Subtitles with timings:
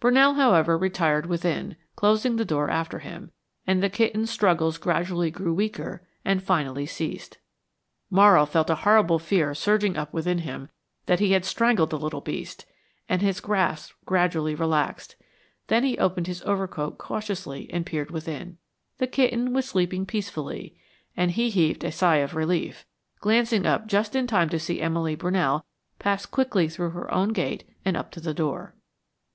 [0.00, 3.30] Brunell, however, retired within, closing the door after him,
[3.66, 7.36] and the kitten's struggles gradually grew weaker and finally ceased.
[8.08, 10.70] Morrow felt a horrible fear surging up within him
[11.04, 12.64] that he had strangled the little beast,
[13.06, 15.14] and his grasp gradually relaxed.
[15.66, 18.56] Then he opened his overcoat cautiously and peered within.
[18.96, 20.74] The kitten was sleeping peacefully,
[21.18, 22.86] and he heaved a sigh of relief,
[23.20, 25.66] glancing up just in time to see Emily Brunell
[25.98, 28.74] pass quickly through her own gate and up to the door.